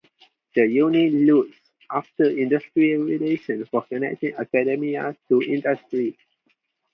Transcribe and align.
The 0.55 0.67
unit 0.67 1.13
looks 1.13 1.57
after 1.91 2.23
industrial 2.23 3.03
relations 3.03 3.69
for 3.69 3.83
connecting 3.83 4.33
academia 4.33 5.15
to 5.29 5.43
industry. 5.43 6.17